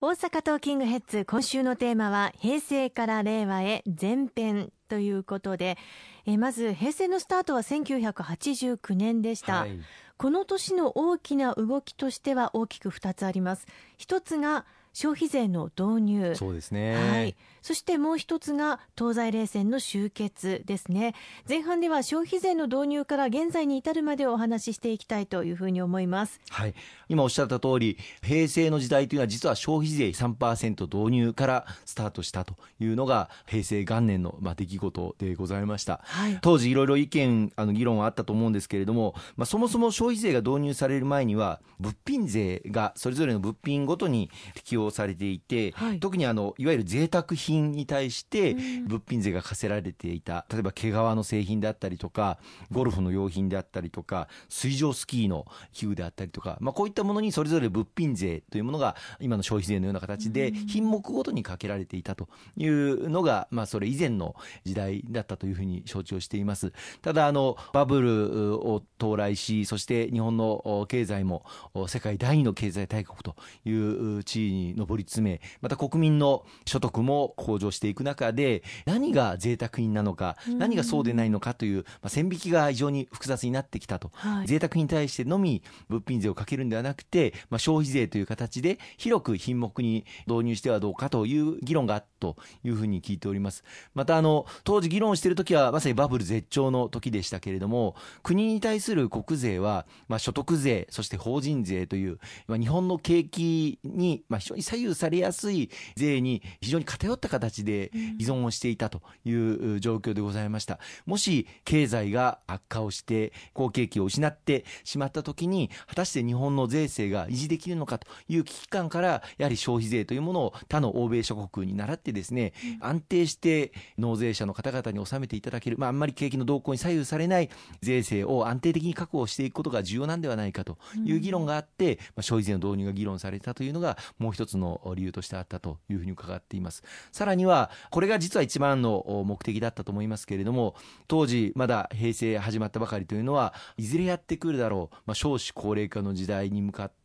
[0.00, 5.76] 大阪トーキングヘッズ今週のテーマは平成から令和へ前編ということで
[6.24, 9.80] えまず平成のスタートは1989年でした、はい、
[10.16, 13.66] この年の大きな動きとしては大きく2つあります。
[13.96, 16.34] 一つが消費税の導入。
[16.34, 21.14] そうですね、はい、そしてもう一つが東西冷戦の終結ですね。
[21.48, 26.40] 前半では消費税の導入から現在に至るまでお話ししていきたいというふうに思います。
[26.50, 26.74] はい。
[27.08, 48.56] 今おっしゃった通り平成の時代というのは実は消費税3%導入からスタートしたというのが平成元年のまあ出来事でございました、はい、当時いろいろ意見あの議論はあったと思うんですけれども、まあ、そもそも消費税が導入される前には物品税がそれぞれの物品ごとに適用されていて、はい、特にあのいわゆる贅沢品に対して
[48.86, 50.46] 物品税が課せられていた。
[50.50, 52.38] 例えば毛皮の製品であったりとか
[52.70, 66.72] ゴルフの用品であったりとか水上スキーの器具であったりとか、まあ、こういったものにそれぞれ物品税というものが今の消費税のような形で品目ごとにかけられていたというのが、まあ、それ以前の時代だったというふうに承知をしています。
[67.02, 71.44] ただあのバブルを到来しそして日本の経済も
[71.86, 73.72] 世界第二の経済大国とい
[74.18, 93.64] う地位に上り詰めまた国民の所得も向上していく中で何が贅沢品なのか何がそうでないのかという、まあ、線引きが非常に複雑になってきたと、はい、贅沢品に対してのみ物品税をかけるんではなくて、まあ、消費税という形で広く品目に導入してはどうかという議論があったというふうに聞いております。
[93.94, 110.78] またあの当時議論している時はまさにバブル絶頂の時でしたけれども国に対する国税は、まあ、所得税そして法人税という、まあ、日本の景気に、まあ、非常に左右されやすい税に非常に偏った形で依存をしていたという状況でございました。
[111.06, 136.82] もし経済が悪化をして好景気を失ってしまった時に果たして日本の税制が維持できるのかという危機感からやはり消費税というものを他の欧米諸国に倣ってですね、安定して納税者の方々に納めていただける、まあ、あんまり景気の動向に左右されない税制を安定的に確保していくことが重要なんではないかという議論があって、まあ、消費税の導入が議論されたというのがもう一つの理由としてあったというふうに伺っています。
[137.12, 140.74] さらにはこれが実は一番の目的だったと思いますけれども
[141.08, 146.97] 当時まだ平成始まったばかりというのはいずれやってくるだろう、まあ、少子高齢化の時代に向かって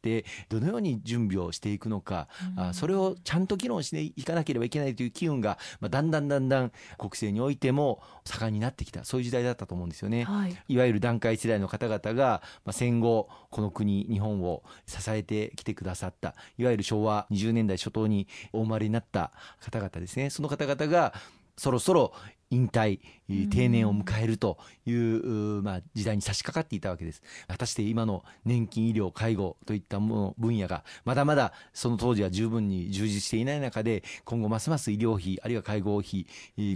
[0.49, 2.27] どのように準備をしていくのか、
[2.57, 9.03] うん、それをちゃんと議論していかなければいけないという機運が、まあ、だんだんだんだん国政においても盛んになってきた。
[9.05, 10.23] そういう時代だったと思うんですよね。
[10.25, 16.35] はい、いわゆる団塊世代の方々が、まあ、戦後この国日本を支えてきてくださった。
[16.57, 20.29] いわゆる昭和20年代初頭にお生まれになった方々ですね。
[20.29, 21.13] その方々が
[21.57, 22.13] そろそろ
[22.53, 22.99] 引退
[23.49, 27.21] 定年を迎えるという、まあ、時代に差し掛かっていたわけです。
[27.47, 36.27] 果たして今の年金医療介護といったもの分野がまだまだその当時は十分に充実していない中で今後ますます医療費あるいは介護費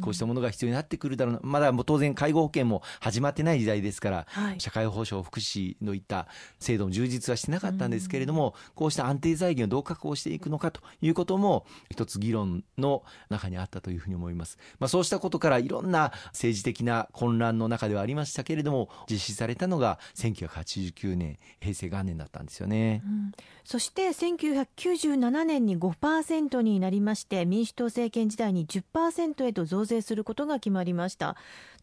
[0.01, 1.39] こうしたものが必要になってくるだろう。
[1.43, 6.27] まだ当然介護保険も始まってない時代ですから、はい、社会保障福祉のいった
[6.59, 14.57] 制度も充実はしてなかったんですけれどもこうした安定財源をどう確保していくのかということも一つ議論の中にあったというふうに思います。
[14.79, 23.31] まあ、そうしたことからいろんな政治的な混乱の中ではありましたけれども実施されたのが1989年平成元年だったんですよね、うん、
[23.65, 31.35] そして1997年に5%になりまして民主党政権時代に10%へと増税することが決まりました。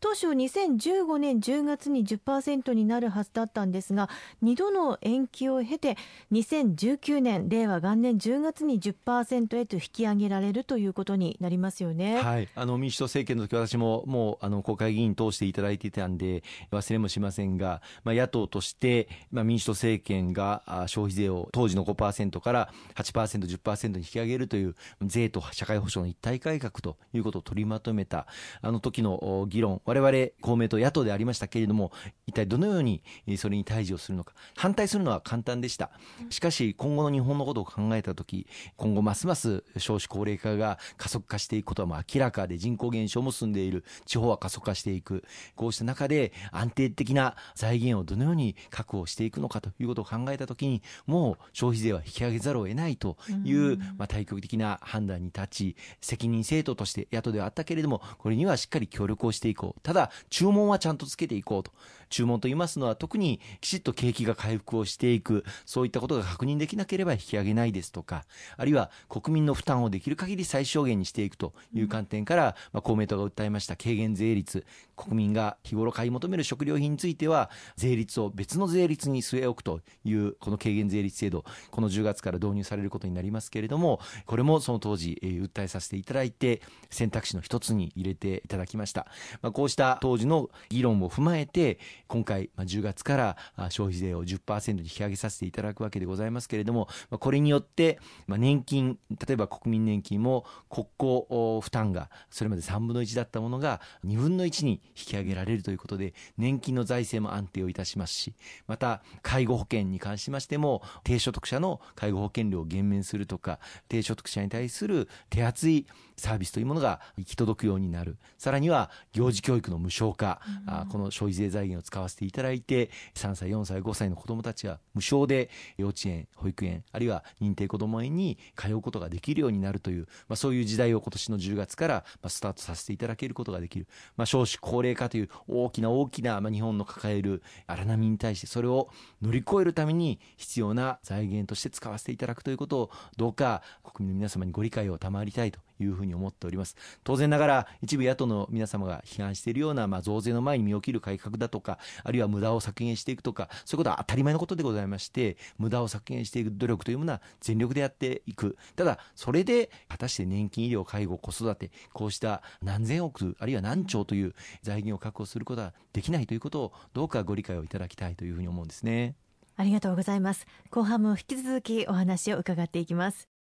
[0.05, 4.11] 当初2015年10月に10%になるはずだったんですが
[4.43, 5.97] 2度の延期を経て
[6.31, 12.19] 2019年令和元年10月に10%へと引き上げられるということになりますよね。
[12.21, 28.27] はい、あの民主党政権の時私ももうあの国会議員通していただいていたんで忘れもしませんが、まあ、野党として、まあ、民主党政権が消費税を当時の5%から8%、10%に引き上げるという税と社会保障の一体改革ということを取りまとめた
[28.63, 29.81] あの時の議論。
[29.85, 31.93] 我々公明党野党でありましたけれども
[32.27, 33.03] 一体どのように
[33.37, 34.35] それに対峙をするのか。
[34.57, 35.91] 反対するのは簡単でした。
[36.31, 38.47] しかし今後の日本のことを考えた時
[38.77, 45.25] 今後ますます少子高齢化が加速化していくことはもう明らかで人口減少も進んでいる地方は過疎化していく
[45.57, 59.81] こうした中で安定的な財源をどのように確保していくのかということを考えた時にもう消費税は引き上げざるを得ないという、まあ、対極的な判断に立ち責任政党として野党ではあったけれどもこれにはしっかり協力をしていこう。
[59.83, 61.73] ただ注文はちゃんとつけていこうと
[62.15, 68.25] 注文といいますのは特にきちっと景気が回復をしていくそういったことが確認できなければ引き上げないですとか
[68.57, 74.65] あるいは国民の負担をできる限り最小限にしていくという観点から、まあ、公明党が訴えました軽減税率
[74.95, 89.09] 国民が日頃買い求める食料品については税率を別の税率に据え置くというこの軽減税率制度この10月から導入されることになりますけれどもこれもその当時、えー、訴えさせていただいて選択肢の一つに入れていただきました、
[89.43, 93.37] まあ、こうした当時の議論を踏まえて今回、まあ、10月から
[93.71, 108.35] 消費税を10%に引き上げさせていただくわけでございますけれども、まあ、これによって、まあ、年金例えば国民年金も国庫負担がそれまで3分の1だったものが2分の1に引き上げられるということで年金の財政も安定をいたしますし
[108.67, 113.59] また介護保険に関しましても低所得者の介護保険料を減免するとか
[113.89, 115.87] 低所得者に対する手厚い
[116.17, 118.17] サービスというものが行き届くようになる。
[118.39, 120.41] さらには幼児教育の無償化、
[120.83, 133.87] うん、この消費税財源を使わせていただいて3歳4歳5歳の子どもたちは無償で幼稚園保育園あるいは認定こども園に通うことができるようになるという、まあ、そういう時代を今年の10月からスタートさせていただけることができる、
[134.17, 138.89] まあ、少子高齢化という大きな大きな、まあ、日本の抱える荒波に対してそれを
[139.23, 146.77] 乗り越えるために必要な財源として使わせていただくということをどうか国民の皆様にご理解を賜りたいというふうに思っております。
[147.03, 158.57] 当然ながら一部野党の皆様が批判しているような、まあ、増税の前に身を切る改革だとかあるいは無駄を削減していくとかそういうことは当たり前のことでございまして無駄を削減していく努力というものは全力でやっていく。
[158.77, 169.15] ただそれで果たして年金医療介護子育てこうした何千億あるいは何兆という財源を確保することはできないということをどうかご理解をいただきたいというふうに思うんですね。
[169.57, 170.47] ありがとうございます。
[170.71, 173.29] 後半も引き続きお話を伺っていきます。